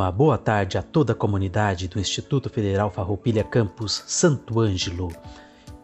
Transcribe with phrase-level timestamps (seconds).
[0.00, 5.12] Uma boa tarde a toda a comunidade do Instituto Federal Farroupilha Campus Santo Ângelo.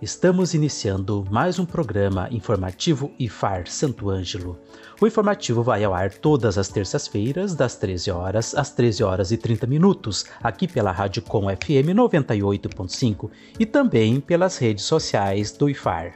[0.01, 4.59] Estamos iniciando mais um programa informativo IFAR Santo Ângelo.
[4.99, 9.37] O informativo vai ao ar todas as terças-feiras, das 13 horas às 13 horas e
[9.37, 16.15] 30 minutos, aqui pela Rádio Com FM 98.5 e também pelas redes sociais do IFAR.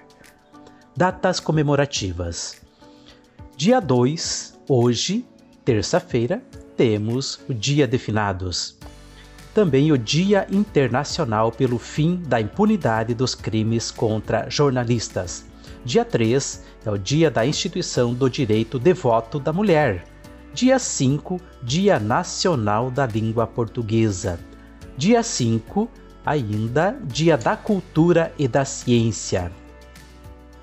[0.97, 2.63] Datas comemorativas:
[3.59, 5.27] Dia 2, hoje,
[5.67, 6.43] terça-feira,
[6.81, 8.75] temos o Dia de Finados.
[9.53, 15.45] Também o Dia Internacional pelo Fim da Impunidade dos Crimes contra Jornalistas.
[15.85, 20.05] Dia 3 é o Dia da Instituição do Direito de Voto da Mulher.
[20.55, 24.41] Dia 5, Dia Nacional da Língua Portuguesa.
[24.97, 25.87] Dia 5,
[26.25, 29.53] ainda Dia da Cultura e da Ciência.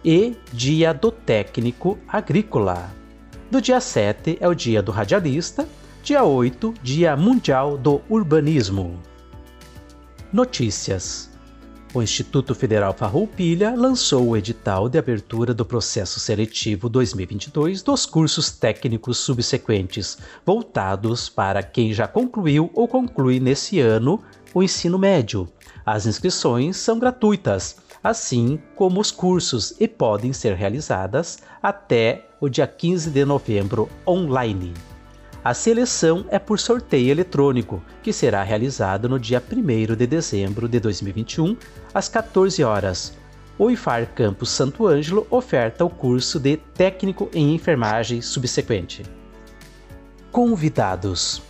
[0.03, 2.89] E Dia do Técnico Agrícola.
[3.51, 5.67] Do dia 7 é o Dia do Radialista
[6.07, 8.97] Dia 8, Dia Mundial do Urbanismo.
[10.31, 11.29] Notícias.
[11.93, 18.49] O Instituto Federal Farroupilha lançou o edital de abertura do processo seletivo 2022 dos cursos
[18.49, 25.45] técnicos subsequentes, voltados para quem já concluiu ou conclui nesse ano o ensino médio.
[25.85, 32.65] As inscrições são gratuitas, assim como os cursos, e podem ser realizadas até o dia
[32.65, 34.73] 15 de novembro online.
[35.47, 40.77] A seleção é por sorteio eletrônico, que será realizado no dia 1 de dezembro de
[40.77, 41.55] 2021,
[41.93, 43.13] às 14 horas.
[43.57, 49.05] O IFAR Campus Santo Ângelo oferta o curso de Técnico em Enfermagem subsequente.
[50.33, 51.41] Convidados.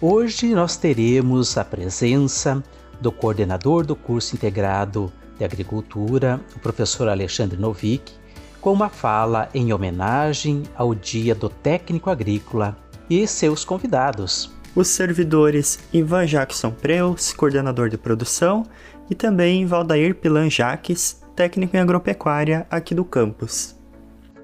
[0.00, 2.64] Hoje nós teremos a presença
[3.02, 8.14] do coordenador do curso integrado de Agricultura, o professor Alexandre Novik,
[8.62, 12.74] com uma fala em homenagem ao Dia do Técnico Agrícola
[13.08, 14.54] e seus convidados.
[14.74, 18.64] Os servidores Ivan Jackson Preus, coordenador de produção,
[19.08, 23.76] e também Valdair Pilan Jaques, técnico em agropecuária aqui do campus.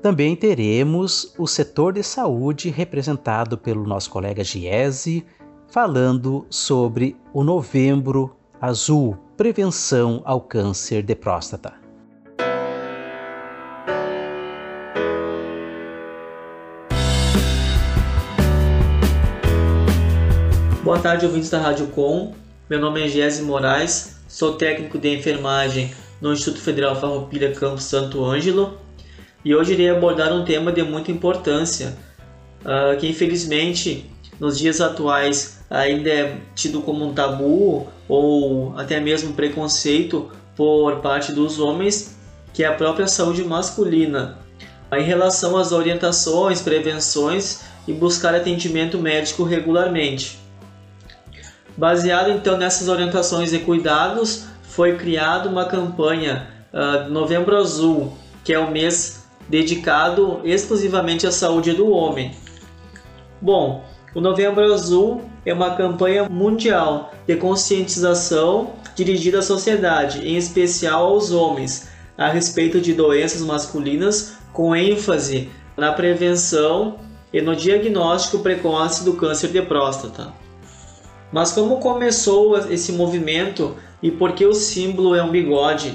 [0.01, 5.25] Também teremos o setor de saúde representado pelo nosso colega Giese,
[5.69, 11.81] falando sobre o Novembro Azul, prevenção ao câncer de próstata.
[20.92, 22.34] Boa tarde, ouvintes da Rádio Com.
[22.69, 28.22] Meu nome é Giese Moraes, sou técnico de enfermagem no Instituto Federal Farroupilha Campo Santo
[28.22, 28.78] Ângelo
[29.42, 31.97] e hoje irei abordar um tema de muita importância
[32.60, 34.04] uh, que infelizmente
[34.38, 41.32] nos dias atuais ainda é tido como um tabu ou até mesmo preconceito por parte
[41.32, 42.19] dos homens,
[42.53, 44.36] que é a própria saúde masculina.
[44.92, 50.41] Em relação às orientações, prevenções e buscar atendimento médico regularmente.
[51.77, 58.12] Baseado então nessas orientações e cuidados, foi criada uma campanha uh, Novembro Azul,
[58.44, 62.34] que é o mês dedicado exclusivamente à saúde do homem.
[63.41, 63.84] Bom,
[64.15, 71.33] o Novembro Azul é uma campanha mundial de conscientização dirigida à sociedade, em especial aos
[71.33, 76.99] homens, a respeito de doenças masculinas, com ênfase na prevenção
[77.33, 80.41] e no diagnóstico precoce do câncer de próstata.
[81.32, 85.94] Mas como começou esse movimento e por que o símbolo é um bigode?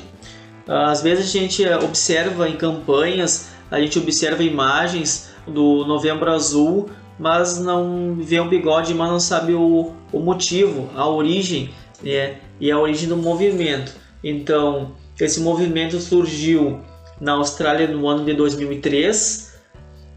[0.68, 6.90] Às vezes a gente observa em campanhas, a gente observa imagens do Novembro Azul,
[7.20, 11.70] mas não vê um bigode, mas não sabe o, o motivo, a origem
[12.04, 12.38] né?
[12.60, 13.94] e a origem do movimento.
[14.24, 16.82] Então, esse movimento surgiu
[17.22, 19.56] na Austrália no ano de 2003,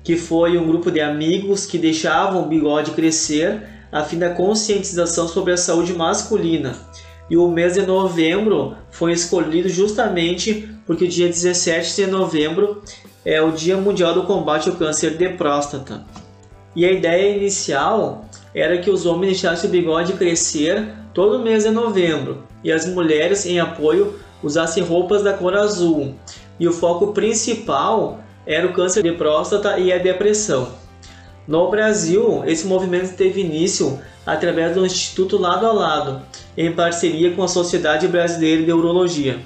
[0.02, 3.62] que foi um grupo de amigos que deixavam o bigode crescer
[3.92, 6.74] a fim da conscientização sobre a saúde masculina.
[7.28, 12.82] E o mês de novembro foi escolhido justamente porque o dia 17 de novembro
[13.24, 16.04] é o Dia Mundial do Combate ao Câncer de Próstata.
[16.74, 21.70] E a ideia inicial era que os homens deixassem o bigode crescer todo mês de
[21.70, 26.14] novembro e as mulheres, em apoio, usassem roupas da cor azul.
[26.58, 30.79] E o foco principal era o câncer de próstata e a depressão.
[31.50, 36.22] No Brasil, esse movimento teve início através do Instituto Lado a Lado,
[36.56, 39.40] em parceria com a Sociedade Brasileira de Urologia.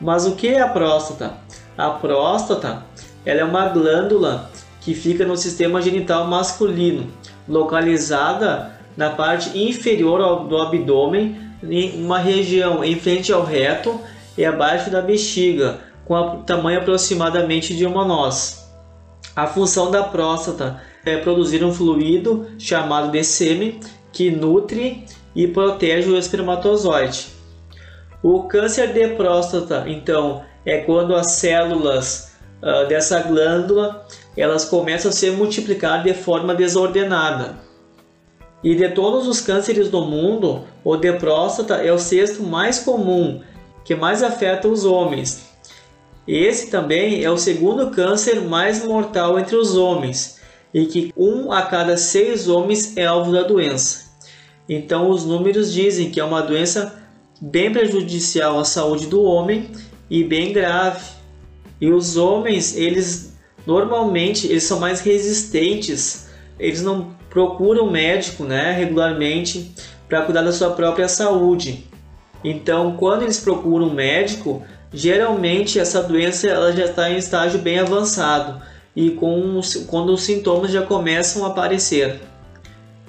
[0.00, 1.34] Mas o que é a próstata?
[1.76, 2.84] A próstata
[3.24, 4.48] ela é uma glândula
[4.80, 7.10] que fica no sistema genital masculino,
[7.48, 14.00] localizada na parte inferior do abdômen, em uma região em frente ao reto
[14.38, 18.64] e abaixo da bexiga, com o tamanho aproximadamente de uma noz.
[19.34, 23.78] A função da próstata é produzir um fluido chamado de sêmen
[24.12, 25.04] que nutre
[25.34, 27.28] e protege o espermatozoide.
[28.22, 34.04] O câncer de próstata, então, é quando as células uh, dessa glândula
[34.36, 37.56] elas começam a se multiplicar de forma desordenada.
[38.64, 43.40] E de todos os cânceres do mundo, o de próstata é o sexto mais comum,
[43.84, 45.46] que mais afeta os homens.
[46.26, 50.40] Esse também é o segundo câncer mais mortal entre os homens,
[50.72, 54.06] e que um a cada seis homens é alvo da doença.
[54.68, 57.02] Então, os números dizem que é uma doença
[57.40, 59.70] bem prejudicial à saúde do homem
[60.10, 61.04] e bem grave.
[61.80, 63.36] E os homens, eles
[63.66, 66.28] normalmente eles são mais resistentes,
[66.58, 69.72] eles não procuram médico, né, regularmente
[70.08, 71.86] para cuidar da sua própria saúde.
[72.42, 74.62] Então, quando eles procuram um médico,
[74.92, 78.62] geralmente essa doença ela já está em estágio bem avançado
[78.96, 82.18] e com quando os sintomas já começam a aparecer.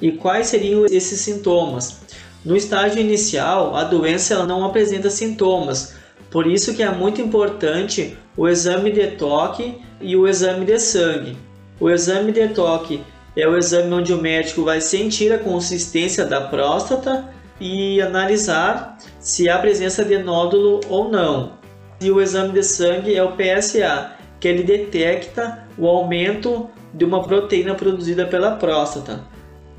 [0.02, 2.02] E quais seriam esses sintomas?
[2.44, 5.96] No estágio inicial, a doença ela não apresenta sintomas,
[6.30, 11.38] por isso que é muito importante o exame de toque e o exame de sangue.
[11.80, 13.02] O exame de toque
[13.36, 17.26] é o exame onde o médico vai sentir a consistência da próstata
[17.60, 21.54] e analisar se há presença de nódulo ou não.
[22.02, 27.24] E o exame de sangue é o PSA, que ele detecta o aumento de uma
[27.24, 29.22] proteína produzida pela próstata.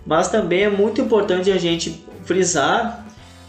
[0.07, 3.07] Mas também é muito importante a gente frisar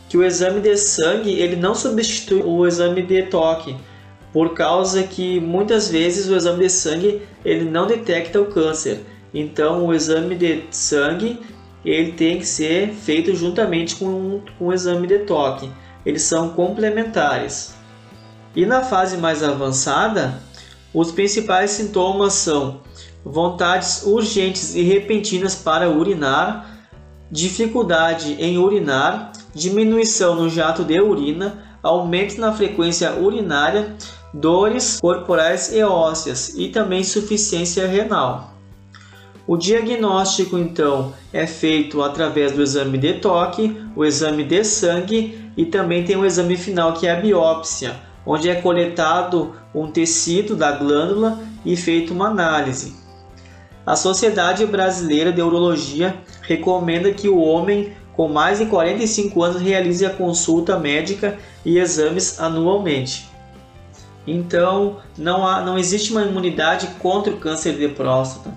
[0.08, 3.76] que o exame de sangue ele não substitui o exame de toque,
[4.34, 9.02] por causa que muitas vezes o exame de sangue ele não detecta o câncer.
[9.34, 11.40] Então o exame de sangue
[11.86, 15.70] ele tem que ser feito juntamente com, com o exame de toque.
[16.06, 17.76] Eles são complementares.
[18.56, 20.42] E na fase mais avançada,
[20.94, 22.82] os principais sintomas são
[23.24, 26.80] vontades urgentes e repentinas para urinar,
[27.32, 33.96] dificuldade em urinar, diminuição no jato de urina, aumento na frequência urinária,
[34.34, 38.54] dores corporais e ósseas e também insuficiência renal.
[39.48, 45.66] O diagnóstico então é feito através do exame de toque, o exame de sangue e
[45.66, 47.96] também tem o exame final que é a biópsia,
[48.30, 52.94] onde é coletado um tecido da glândula e feito uma análise.
[53.84, 60.06] A Sociedade Brasileira de Urologia recomenda que o homem com mais de 45 anos realize
[60.06, 63.28] a consulta médica e exames anualmente.
[64.28, 68.54] Então, não, há, não existe uma imunidade contra o câncer de próstata.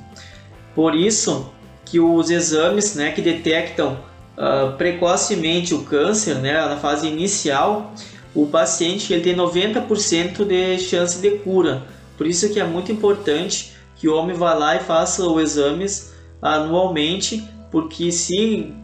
[0.75, 1.51] Por isso
[1.87, 3.97] que os exames né, que detectam
[4.37, 7.95] uh, precocemente o câncer, né, na fase inicial,
[8.35, 11.87] o paciente ele tem 90% de chance de cura.
[12.17, 16.13] Por isso que é muito importante que o homem vá lá e faça os exames
[16.41, 18.75] anualmente, porque se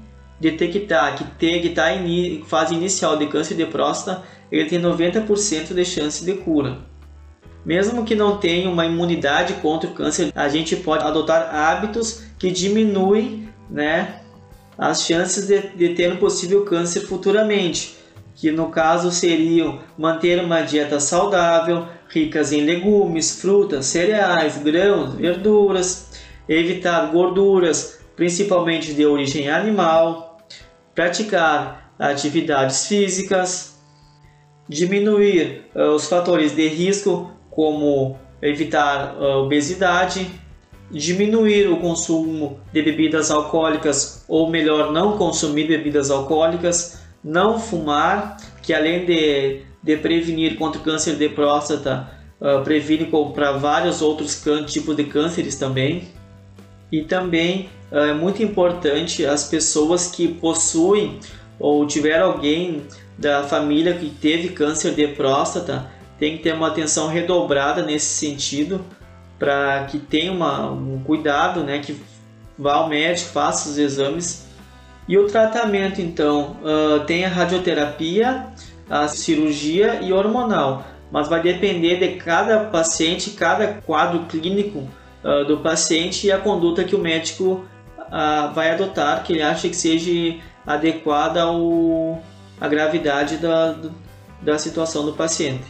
[0.40, 6.24] detectar que está em fase inicial de câncer de próstata, ele tem 90% de chance
[6.24, 6.78] de cura.
[7.64, 12.50] Mesmo que não tenha uma imunidade contra o câncer, a gente pode adotar hábitos que
[12.50, 14.20] diminuem né,
[14.78, 17.97] as chances de, de ter um possível câncer futuramente,
[18.38, 26.12] que no caso seriam manter uma dieta saudável, ricas em legumes, frutas, cereais, grãos, verduras,
[26.48, 30.38] evitar gorduras, principalmente de origem animal,
[30.94, 33.76] praticar atividades físicas,
[34.68, 40.30] diminuir uh, os fatores de risco como evitar uh, obesidade,
[40.88, 48.72] diminuir o consumo de bebidas alcoólicas ou melhor não consumir bebidas alcoólicas, não fumar, que
[48.72, 52.10] além de de prevenir contra o câncer de próstata,
[52.40, 56.08] uh, previne para vários outros tipos de cânceres também.
[56.90, 61.20] E também uh, é muito importante as pessoas que possuem
[61.58, 62.82] ou tiver alguém
[63.16, 68.84] da família que teve câncer de próstata, tem que ter uma atenção redobrada nesse sentido
[69.38, 71.96] para que tenha uma, um cuidado, né, que
[72.58, 74.47] vá ao médico, faça os exames.
[75.08, 78.46] E o tratamento, então, uh, tem a radioterapia,
[78.90, 80.84] a cirurgia e hormonal.
[81.10, 84.86] mas vai depender de cada paciente, cada quadro clínico
[85.24, 87.64] uh, do paciente e a conduta que o médico
[87.98, 92.22] uh, vai adotar, que ele acha que seja adequada ao,
[92.60, 93.74] à gravidade da,
[94.42, 95.64] da situação do paciente.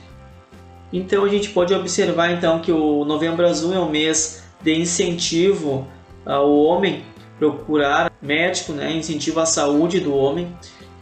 [0.92, 5.86] Então a gente pode observar então que o Novembro Azul é um mês de incentivo
[6.26, 7.04] ao homem
[7.38, 10.54] procurar médico, né, incentivo à saúde do homem,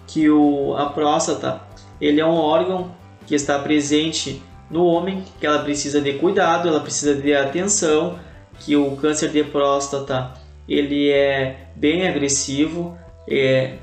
[0.07, 1.61] que o, a próstata
[2.01, 2.95] ele é um órgão
[3.27, 8.19] que está presente no homem, que ela precisa de cuidado, ela precisa de atenção,
[8.61, 10.35] que o câncer de próstata
[10.69, 12.97] ele é bem agressivo,
[13.29, 13.77] é,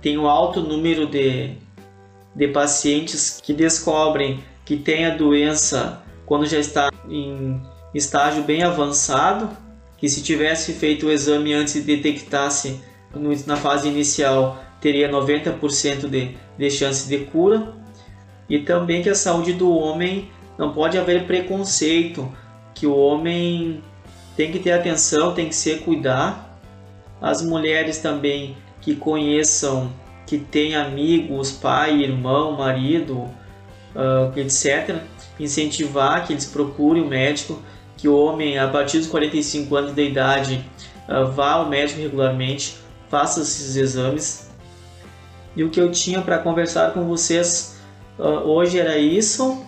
[0.00, 1.54] tem um alto número de,
[2.34, 7.60] de pacientes que descobrem que tem a doença quando já está em
[7.94, 9.50] estágio bem avançado,
[9.98, 12.80] que se tivesse feito o exame antes e detectasse
[13.46, 17.74] na fase inicial, teria 90% de, de chance de cura.
[18.48, 22.32] E também que a saúde do homem não pode haver preconceito,
[22.74, 23.82] que o homem
[24.36, 26.60] tem que ter atenção, tem que se cuidar.
[27.20, 29.92] As mulheres também que conheçam,
[30.24, 33.28] que têm amigos, pai, irmão, marido,
[33.94, 35.02] uh, etc.
[35.40, 37.60] Incentivar que eles procurem o médico,
[37.98, 40.64] que o homem a partir dos 45 anos de idade
[41.08, 42.78] uh, vá ao médico regularmente,
[43.10, 44.48] faça esses exames.
[45.54, 47.80] E o que eu tinha para conversar com vocês
[48.18, 49.64] uh, hoje era isso.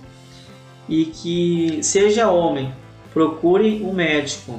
[0.88, 2.72] E que seja homem,
[3.12, 4.58] procure um médico.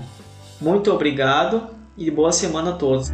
[0.60, 3.12] Muito obrigado e boa semana a todos.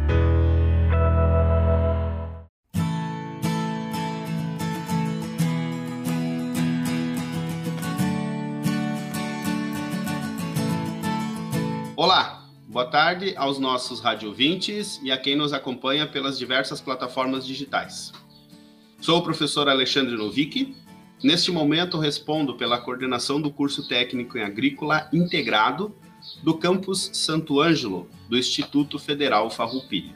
[13.08, 18.12] Tarde aos nossos radiovintes e a quem nos acompanha pelas diversas plataformas digitais.
[19.00, 20.76] Sou o professor Alexandre Novick.
[21.24, 25.96] Neste momento, respondo pela coordenação do curso técnico em agrícola integrado
[26.42, 30.14] do campus Santo Ângelo, do Instituto Federal Farroupilha.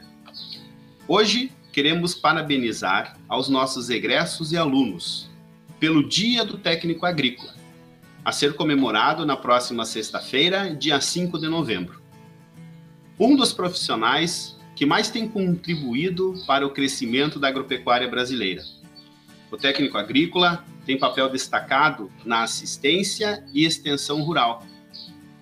[1.07, 5.31] Hoje, queremos parabenizar aos nossos egressos e alunos
[5.79, 7.55] pelo Dia do Técnico Agrícola,
[8.23, 12.02] a ser comemorado na próxima sexta-feira, dia 5 de novembro.
[13.19, 18.63] Um dos profissionais que mais tem contribuído para o crescimento da agropecuária brasileira.
[19.51, 24.65] O técnico agrícola tem papel destacado na assistência e extensão rural,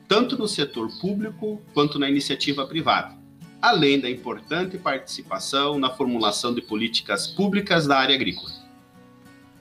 [0.05, 3.17] tanto no setor público quanto na iniciativa privada,
[3.61, 8.51] além da importante participação na formulação de políticas públicas da área agrícola.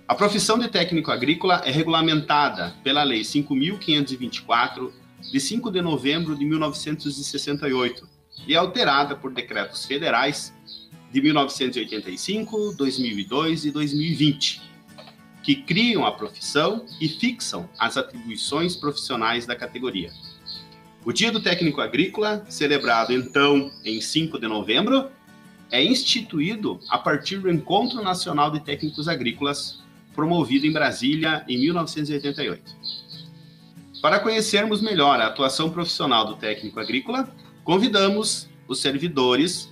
[0.08, 6.44] A profissão de técnico agrícola é regulamentada pela Lei 5.524, de 5 de novembro de
[6.44, 8.08] 1968,
[8.46, 10.52] e alterada por decretos federais
[11.12, 14.62] de 1985, 2002 e 2020,
[15.42, 20.12] que criam a profissão e fixam as atribuições profissionais da categoria.
[21.04, 25.10] O Dia do Técnico Agrícola, celebrado então em 5 de novembro,
[25.70, 29.80] é instituído a partir do Encontro Nacional de Técnicos Agrícolas,
[30.14, 32.62] promovido em Brasília em 1988.
[34.00, 37.28] Para conhecermos melhor a atuação profissional do técnico agrícola,
[37.62, 39.70] convidamos os servidores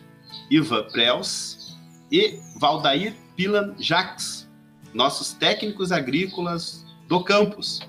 [0.50, 1.78] Ivan Prels
[2.12, 4.46] e Valdair Pilan Jacques,
[4.92, 7.80] nossos técnicos agrícolas do campus,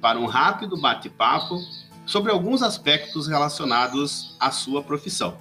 [0.00, 1.60] para um rápido bate-papo
[2.06, 5.36] sobre alguns aspectos relacionados à sua profissão.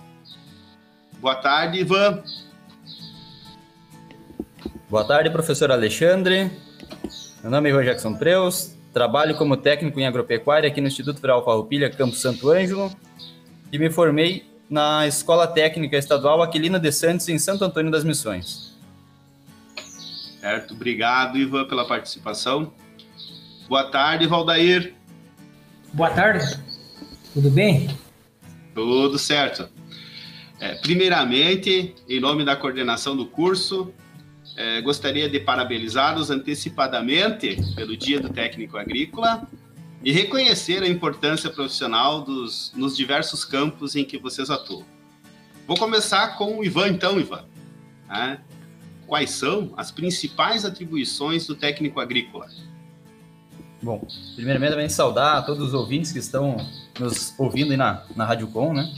[1.20, 2.22] Boa tarde, Ivan.
[4.90, 6.52] Boa tarde, professor Alexandre.
[7.42, 11.44] Meu nome é Ivan Jackson Preus, trabalho como técnico em agropecuária aqui no Instituto Federal
[11.44, 12.90] Farroupilha, Campo Santo Ângelo,
[13.70, 18.74] e me formei na Escola Técnica Estadual Aquilina de Santos, em Santo Antônio das Missões.
[20.40, 22.72] Certo, obrigado, Ivan, pela participação.
[23.68, 24.94] Boa tarde, Valdair.
[25.92, 26.58] Boa tarde,
[27.34, 27.90] tudo bem?
[28.74, 29.68] Tudo certo.
[30.58, 33.94] É, primeiramente, em nome da coordenação do curso,
[34.56, 39.48] é, gostaria de parabenizá-los antecipadamente pelo Dia do Técnico Agrícola
[40.04, 44.86] e reconhecer a importância profissional dos, nos diversos campos em que vocês atuam.
[45.68, 47.44] Vou começar com o Ivan, então, Ivan.
[48.10, 48.38] É,
[49.08, 52.48] quais são as principais atribuições do técnico agrícola?
[53.82, 56.56] Bom, primeiramente também saudar todos os ouvintes que estão
[57.00, 58.92] nos ouvindo aí na, na Rádio Com, né?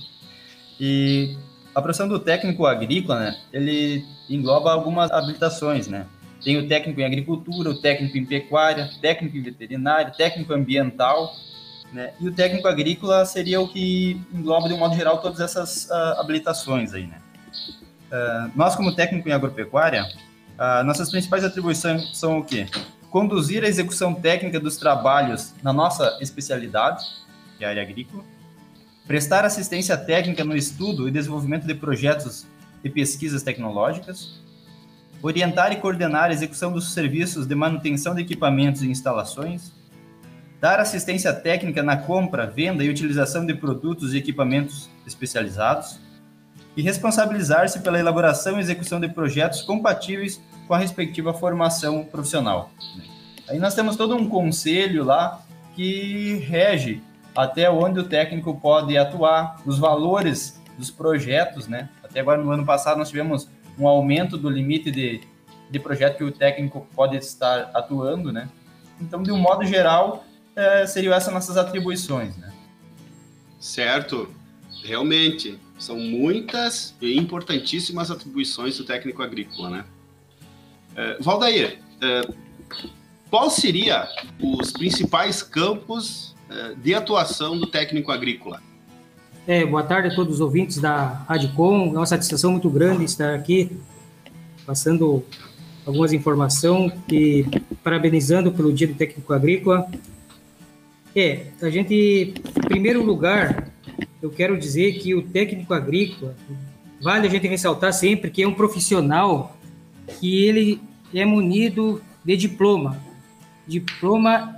[0.80, 1.36] E
[1.74, 6.06] a profissão do técnico agrícola, né, ele engloba algumas habilitações, né?
[6.44, 11.34] Tem o técnico em agricultura, o técnico em pecuária, técnico em veterinário, técnico ambiental,
[11.92, 12.14] né?
[12.20, 16.20] E o técnico agrícola seria o que engloba, de um modo geral, todas essas uh,
[16.20, 17.18] habilitações aí, né?
[18.12, 22.68] Uh, nós, como técnico em agropecuária, uh, nossas principais atribuições são o quê?
[23.10, 27.06] conduzir a execução técnica dos trabalhos na nossa especialidade,
[27.58, 28.24] que é a área agrícola,
[29.06, 32.46] prestar assistência técnica no estudo e desenvolvimento de projetos
[32.84, 34.40] e pesquisas tecnológicas,
[35.22, 39.72] orientar e coordenar a execução dos serviços de manutenção de equipamentos e instalações,
[40.60, 46.00] dar assistência técnica na compra, venda e utilização de produtos e equipamentos especializados,
[46.76, 52.70] e responsabilizar-se pela elaboração e execução de projetos compatíveis com a respectiva formação profissional.
[53.50, 55.42] Aí nós temos todo um conselho lá
[55.76, 57.02] que rege
[57.36, 61.90] até onde o técnico pode atuar, os valores dos projetos, né?
[62.18, 63.48] Até agora no ano passado nós tivemos
[63.78, 65.22] um aumento do limite de,
[65.70, 68.50] de projeto que o técnico pode estar atuando, né?
[69.00, 72.52] Então, de um modo geral, é, seriam essas nossas atribuições, né?
[73.60, 74.34] Certo,
[74.84, 79.86] realmente são muitas e importantíssimas atribuições do técnico agrícola, né?
[80.96, 82.22] É, Valdair, é,
[83.30, 84.10] qual seria
[84.42, 88.60] os principais campos é, de atuação do técnico agrícola?
[89.48, 91.94] É, boa tarde a todos os ouvintes da Radicom.
[91.94, 93.72] É uma satisfação muito grande estar aqui
[94.66, 95.24] passando
[95.86, 97.46] algumas informações e
[97.82, 99.90] parabenizando pelo Dia do Técnico Agrícola.
[101.16, 103.72] É, a gente, em primeiro lugar,
[104.22, 106.36] eu quero dizer que o técnico agrícola,
[107.02, 109.56] vale a gente ressaltar sempre que é um profissional
[110.20, 110.82] que ele
[111.14, 113.02] é munido de diploma.
[113.66, 114.58] Diploma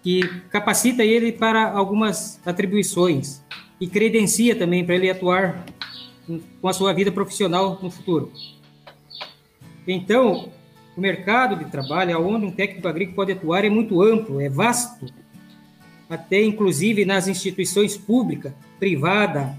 [0.00, 3.42] que capacita ele para algumas atribuições
[3.80, 5.64] e credencia também para ele atuar
[6.60, 8.30] com a sua vida profissional no futuro.
[9.86, 10.50] Então,
[10.96, 15.06] o mercado de trabalho, onde um técnico agrícola pode atuar, é muito amplo, é vasto,
[16.08, 19.56] até inclusive nas instituições públicas, privada,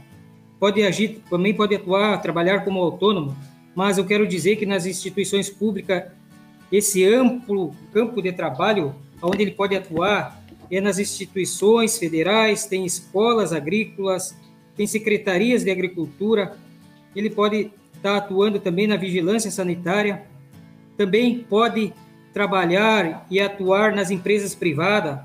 [0.60, 3.36] pode agir, também pode atuar, trabalhar como autônomo,
[3.74, 6.04] mas eu quero dizer que nas instituições públicas,
[6.72, 10.41] esse amplo campo de trabalho, onde ele pode atuar,
[10.72, 14.36] é nas instituições federais, tem escolas agrícolas,
[14.76, 16.58] tem secretarias de agricultura,
[17.16, 20.24] ele pode estar atuando também na vigilância sanitária,
[20.98, 21.94] também pode
[22.34, 25.20] trabalhar e atuar nas empresas privadas,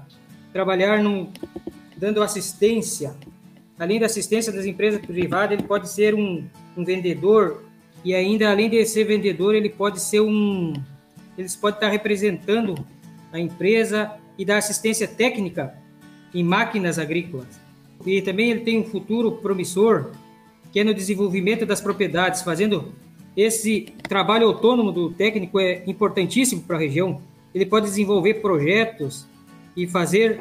[0.53, 1.31] trabalhar num,
[1.97, 3.15] dando assistência.
[3.79, 6.45] Além da assistência das empresas privadas, ele pode ser um,
[6.77, 7.63] um vendedor.
[8.05, 10.73] E ainda além de ser vendedor, ele pode ser um,
[11.37, 12.75] eles pode estar representando
[13.33, 15.75] a empresa e dar assistência técnica
[16.35, 17.61] em máquinas agrícolas.
[18.05, 20.13] E também ele tem um futuro promissor,
[20.73, 22.93] que é no desenvolvimento das propriedades, fazendo
[23.37, 27.21] esse trabalho autônomo do técnico é importantíssimo para a região.
[27.55, 29.27] Ele pode desenvolver projetos
[29.77, 30.41] e fazer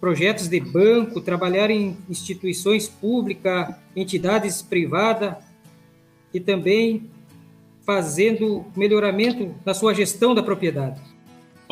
[0.00, 5.36] projetos de banco, trabalhar em instituições públicas, entidades privadas
[6.34, 7.08] e também
[7.86, 11.00] fazendo melhoramento na sua gestão da propriedade.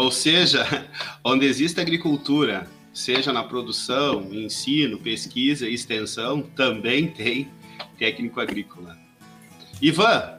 [0.00, 0.64] Ou seja,
[1.22, 7.50] onde existe agricultura, seja na produção, ensino, pesquisa e extensão, também tem
[7.98, 8.96] técnico agrícola.
[9.80, 10.38] Ivan,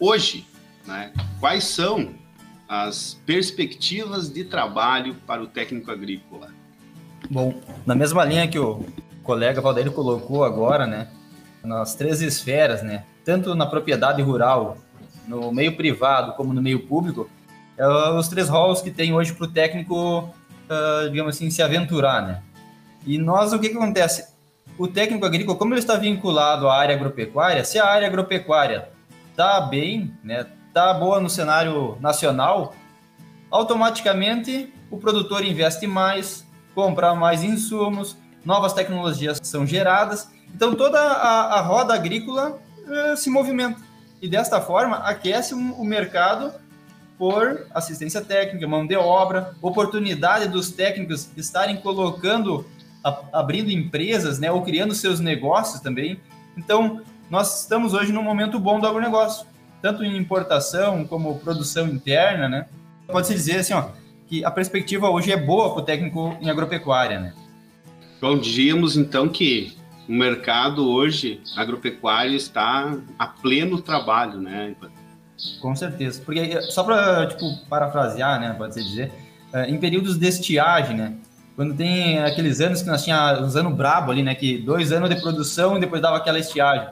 [0.00, 0.44] hoje,
[0.84, 2.12] né, quais são
[2.68, 6.48] as perspectivas de trabalho para o técnico agrícola?
[7.30, 7.54] Bom,
[7.86, 8.84] na mesma linha que o
[9.22, 11.08] colega Valdeiro colocou agora, né,
[11.62, 14.76] nas três esferas, né, tanto na propriedade rural,
[15.28, 17.30] no meio privado como no meio público,
[17.82, 22.22] é os três rolos que tem hoje para o técnico, uh, digamos assim, se aventurar,
[22.22, 22.42] né?
[23.04, 24.32] E nós, o que, que acontece?
[24.78, 28.88] O técnico agrícola, como ele está vinculado à área agropecuária, se a área agropecuária
[29.30, 32.72] está bem, né, está boa no cenário nacional,
[33.50, 41.58] automaticamente o produtor investe mais, compra mais insumos, novas tecnologias são geradas, então toda a,
[41.58, 43.80] a roda agrícola uh, se movimenta.
[44.20, 46.61] E desta forma aquece o mercado
[47.22, 52.66] por assistência técnica, mão de obra, oportunidade dos técnicos estarem colocando,
[53.32, 56.18] abrindo empresas, né, ou criando seus negócios também.
[56.56, 59.46] Então, nós estamos hoje num momento bom do agronegócio,
[59.80, 62.66] tanto em importação como produção interna, né?
[63.06, 63.90] Pode-se dizer assim, ó,
[64.26, 67.34] que a perspectiva hoje é boa para o técnico em agropecuária, né?
[68.20, 74.74] Bom, diríamos então que o mercado hoje agropecuário está a pleno trabalho, né?
[75.60, 76.20] Com certeza.
[76.24, 79.12] Porque só para tipo parafrasear, né, pode ser dizer,
[79.52, 81.14] é, em períodos de estiagem, né,
[81.54, 85.10] quando tem aqueles anos que nós tínhamos uns anos brabo ali, né, que dois anos
[85.10, 86.88] de produção e depois dava aquela estiagem.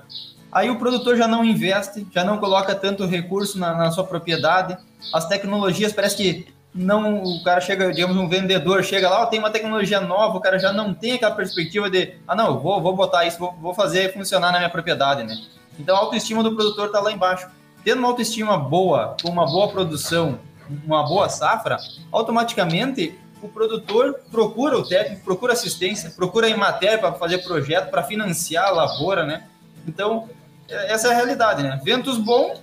[0.53, 4.77] Aí o produtor já não investe, já não coloca tanto recurso na, na sua propriedade.
[5.15, 9.39] As tecnologias parece que não o cara chega, digamos, um vendedor chega lá, oh, tem
[9.39, 12.95] uma tecnologia nova, o cara já não tem aquela perspectiva de, ah, não, vou, vou
[12.95, 15.37] botar isso, vou, vou fazer funcionar na minha propriedade, né?
[15.79, 17.49] Então a autoestima do produtor está lá embaixo.
[17.85, 20.39] Tendo uma autoestima boa, com uma boa produção
[20.85, 21.79] uma boa safra,
[22.13, 28.03] automaticamente o produtor procura o técnico, procura assistência, procura em matéria para fazer projeto, para
[28.03, 29.49] financiar a lavoura, né?
[29.87, 30.29] Então,
[30.69, 31.81] é, essa é a realidade, né?
[31.83, 32.61] Ventos bom,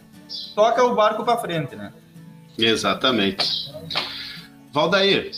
[0.53, 1.91] toca o barco para frente, né?
[2.57, 3.71] Exatamente.
[4.71, 5.31] Valdair,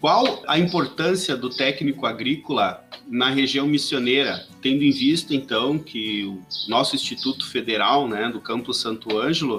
[0.00, 6.40] qual a importância do técnico agrícola na região missioneira, tendo em vista então que o
[6.68, 9.58] nosso Instituto Federal, né, do Campo Santo Ângelo,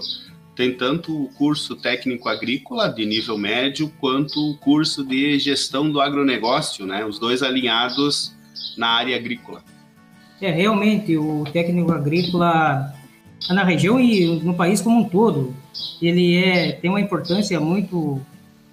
[0.55, 5.99] tem tanto o curso técnico agrícola de nível médio quanto o curso de gestão do
[5.99, 8.35] agronegócio, né, os dois alinhados
[8.77, 9.63] na área agrícola.
[10.41, 12.93] É, realmente, o técnico agrícola
[13.49, 15.55] na região e no país como um todo,
[16.01, 18.21] ele é, tem uma importância muito,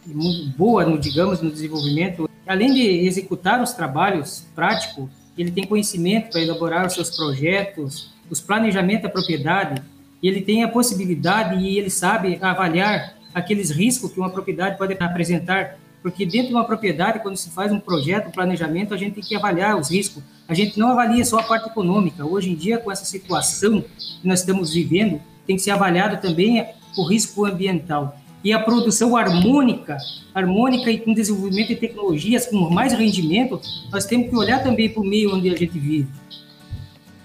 [0.06, 2.25] muito boa, digamos, no desenvolvimento.
[2.46, 8.40] Além de executar os trabalhos práticos, ele tem conhecimento para elaborar os seus projetos, os
[8.40, 9.82] planejamentos da propriedade,
[10.22, 15.78] ele tem a possibilidade e ele sabe avaliar aqueles riscos que uma propriedade pode apresentar
[16.06, 19.24] porque dentro de uma propriedade, quando se faz um projeto, um planejamento, a gente tem
[19.24, 20.22] que avaliar os riscos.
[20.46, 22.24] A gente não avalia só a parte econômica.
[22.24, 23.84] Hoje em dia, com essa situação
[24.22, 26.64] que nós estamos vivendo, tem que ser avaliado também
[26.96, 28.16] o risco ambiental.
[28.46, 29.96] E a produção harmônica,
[30.32, 35.02] harmônica e com desenvolvimento de tecnologias com mais rendimento, nós temos que olhar também para
[35.02, 36.08] o meio onde a gente vive.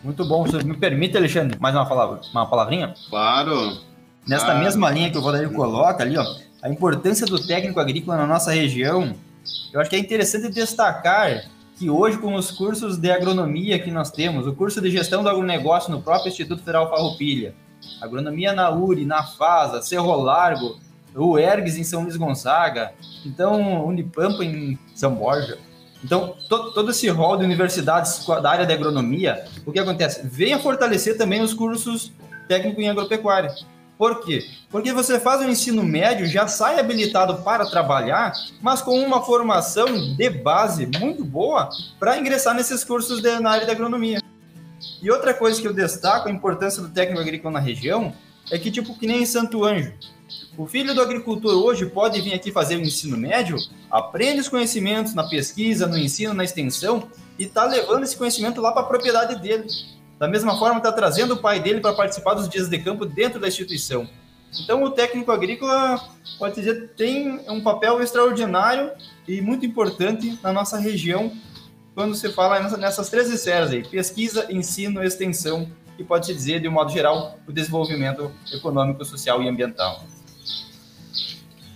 [0.04, 0.48] Muito bom.
[0.48, 2.96] Você me permite, Alexandre, mais uma palavra, uma palavrinha?
[3.08, 3.78] Claro.
[4.28, 4.62] Nesta claro.
[4.62, 6.26] mesma linha que o Valerio coloca ali, ó,
[6.60, 9.14] a importância do técnico agrícola na nossa região,
[9.72, 11.44] eu acho que é interessante destacar
[11.78, 15.30] que hoje, com os cursos de agronomia que nós temos, o curso de gestão do
[15.30, 17.54] agronegócio no próprio Instituto Federal Farroupilha,
[18.02, 20.80] agronomia na URI, na FASA, Cerro Largo,
[21.16, 22.94] o ERGS em São Luís Gonzaga,
[23.26, 25.58] então Unipampa em São Borja.
[26.04, 30.22] Então, todo, todo esse rol de universidades da área de agronomia, o que acontece?
[30.24, 32.12] Venha fortalecer também os cursos
[32.48, 33.54] técnico em agropecuária.
[33.98, 34.44] Por quê?
[34.72, 39.86] Porque você faz o ensino médio, já sai habilitado para trabalhar, mas com uma formação
[40.16, 41.70] de base muito boa
[42.00, 44.20] para ingressar nesses cursos de, na área de agronomia.
[45.04, 48.12] E outra coisa que eu destaco, a importância do técnico agrícola na região,
[48.50, 49.94] é que, tipo, que nem em Santo Anjo,
[50.58, 53.58] o filho do agricultor hoje pode vir aqui fazer o ensino médio,
[53.90, 58.72] aprende os conhecimentos na pesquisa, no ensino, na extensão, e está levando esse conhecimento lá
[58.72, 59.68] para a propriedade dele.
[60.20, 63.40] Da mesma forma, está trazendo o pai dele para participar dos dias de campo dentro
[63.40, 64.08] da instituição.
[64.60, 66.00] Então, o técnico agrícola,
[66.38, 68.92] pode dizer, tem um papel extraordinário
[69.28, 71.32] e muito importante na nossa região,
[71.96, 75.70] quando se fala nessas três esferas aí, pesquisa, ensino extensão,
[76.02, 80.04] que pode se dizer, de um modo geral, o desenvolvimento econômico, social e ambiental.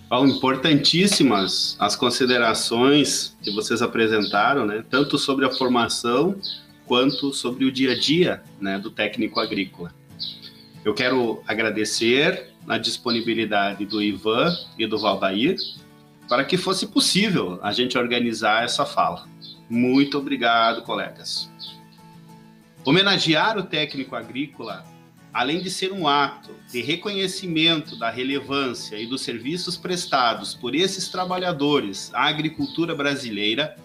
[0.08, 4.84] Paulo, importantíssimas as considerações que vocês apresentaram, né?
[4.88, 6.36] tanto sobre a formação
[6.86, 9.92] quanto sobre o dia a dia né, do técnico agrícola.
[10.84, 15.56] Eu quero agradecer a disponibilidade do Ivan e do Valdair
[16.28, 19.26] para que fosse possível a gente organizar essa fala.
[19.68, 21.50] Muito obrigado, colegas.
[22.86, 24.86] Homenagear o técnico agrícola,
[25.34, 31.08] além de ser um ato de reconhecimento da relevância e dos serviços prestados por esses
[31.08, 33.76] trabalhadores à agricultura brasileira,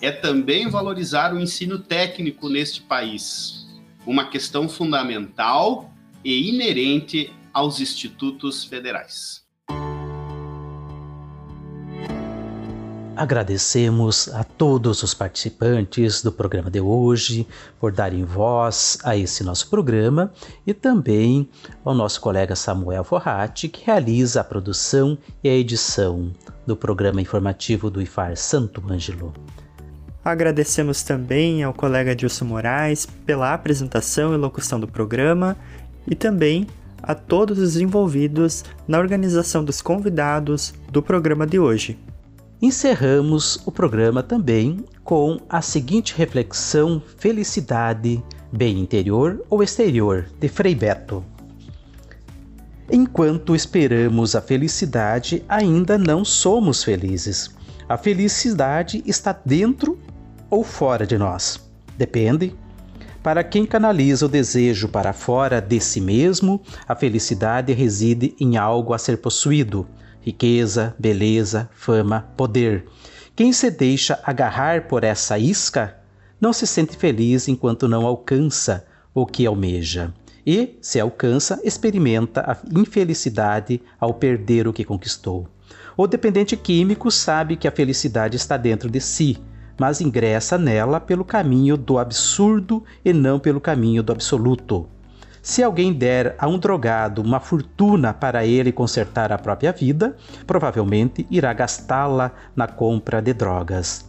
[0.00, 3.64] é também valorizar o ensino técnico neste país,
[4.04, 5.88] uma questão fundamental
[6.24, 9.47] e inerente aos institutos federais.
[13.18, 17.48] Agradecemos a todos os participantes do programa de hoje
[17.80, 20.32] por darem voz a esse nosso programa
[20.64, 21.48] e também
[21.84, 26.30] ao nosso colega Samuel Forratti, que realiza a produção e a edição
[26.64, 29.34] do programa informativo do IFAR Santo Ângelo.
[30.24, 35.56] Agradecemos também ao colega Dilson Moraes pela apresentação e locução do programa
[36.06, 36.68] e também
[37.02, 41.98] a todos os envolvidos na organização dos convidados do programa de hoje.
[42.60, 48.20] Encerramos o programa também com a seguinte reflexão: felicidade,
[48.52, 51.24] bem interior ou exterior, de Frei Beto.
[52.90, 57.54] Enquanto esperamos a felicidade, ainda não somos felizes.
[57.88, 59.96] A felicidade está dentro
[60.50, 61.60] ou fora de nós.
[61.96, 62.56] Depende.
[63.22, 68.92] Para quem canaliza o desejo para fora de si mesmo, a felicidade reside em algo
[68.92, 69.86] a ser possuído
[70.20, 72.86] riqueza, beleza, fama, poder.
[73.34, 75.96] Quem se deixa agarrar por essa isca
[76.40, 80.12] não se sente feliz enquanto não alcança o que almeja.
[80.46, 85.46] E, se alcança, experimenta a infelicidade ao perder o que conquistou.
[85.96, 89.36] O dependente químico sabe que a felicidade está dentro de si,
[89.78, 94.88] mas ingressa nela pelo caminho do absurdo e não pelo caminho do absoluto.
[95.48, 100.14] Se alguém der a um drogado uma fortuna para ele consertar a própria vida,
[100.46, 104.04] provavelmente irá gastá-la na compra de drogas.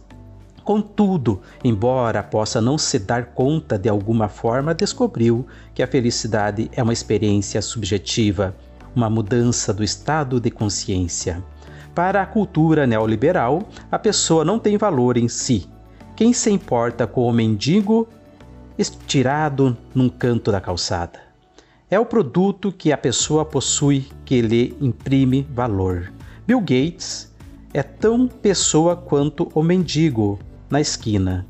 [0.62, 6.82] Contudo, embora possa não se dar conta de alguma forma, descobriu que a felicidade é
[6.82, 8.54] uma experiência subjetiva,
[8.94, 11.42] uma mudança do estado de consciência.
[11.94, 15.66] Para a cultura neoliberal, a pessoa não tem valor em si.
[16.14, 18.06] Quem se importa com o mendigo
[18.76, 21.29] estirado num canto da calçada?
[21.90, 26.12] É o produto que a pessoa possui que lhe imprime valor.
[26.46, 27.34] Bill Gates
[27.74, 30.38] é tão pessoa quanto o mendigo
[30.70, 31.44] na esquina.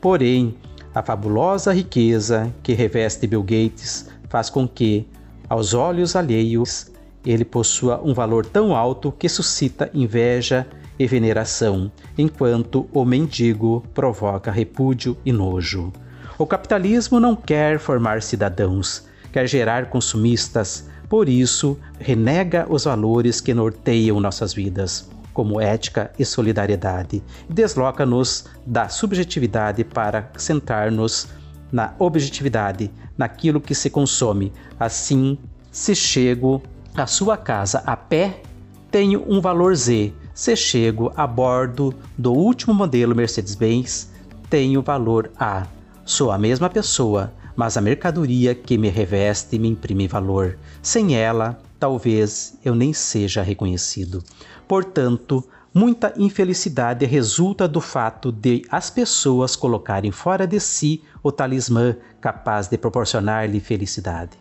[0.00, 0.54] Porém,
[0.94, 5.08] a fabulosa riqueza que reveste Bill Gates faz com que,
[5.48, 6.92] aos olhos alheios,
[7.26, 14.52] ele possua um valor tão alto que suscita inveja e veneração, enquanto o mendigo provoca
[14.52, 15.92] repúdio e nojo.
[16.38, 23.52] O capitalismo não quer formar cidadãos, quer gerar consumistas, por isso renega os valores que
[23.52, 27.20] norteiam nossas vidas, como ética e solidariedade,
[27.50, 31.26] e desloca-nos da subjetividade para centrar-nos
[31.72, 34.52] na objetividade, naquilo que se consome.
[34.78, 35.36] Assim,
[35.68, 36.62] se chego
[36.94, 38.40] à sua casa a pé,
[38.88, 40.12] tenho um valor Z.
[40.32, 44.12] Se chego a bordo do último modelo Mercedes-Benz,
[44.48, 45.66] tenho valor A.
[46.04, 50.58] Sou a mesma pessoa, mas a mercadoria que me reveste me imprime valor.
[50.82, 54.22] Sem ela, talvez eu nem seja reconhecido.
[54.66, 61.96] Portanto, muita infelicidade resulta do fato de as pessoas colocarem fora de si o talismã
[62.20, 64.38] capaz de proporcionar-lhe felicidade.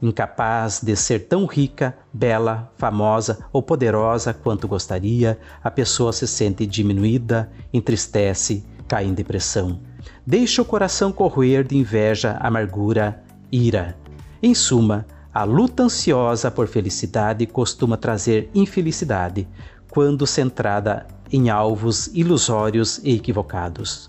[0.00, 6.64] Incapaz de ser tão rica, bela, famosa ou poderosa quanto gostaria, a pessoa se sente
[6.64, 9.80] diminuída, entristece, cai em depressão.
[10.26, 13.96] Deixa o coração corroer de inveja, amargura, ira.
[14.42, 19.46] Em suma, a luta ansiosa por felicidade costuma trazer infelicidade,
[19.90, 24.08] quando centrada em alvos ilusórios e equivocados.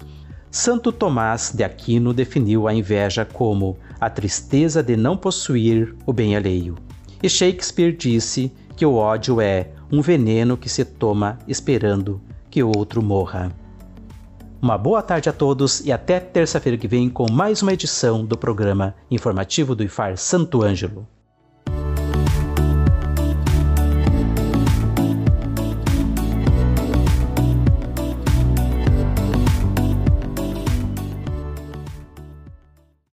[0.52, 6.36] Santo Tomás de Aquino definiu a inveja como a tristeza de não possuir o bem
[6.36, 6.76] alheio.
[7.22, 13.04] E Shakespeare disse que o ódio é um veneno que se toma esperando que outro
[13.04, 13.52] morra.
[14.62, 18.38] Uma boa tarde a todos e até terça-feira que vem com mais uma edição do
[18.38, 21.08] programa informativo do IFAR Santo Ângelo.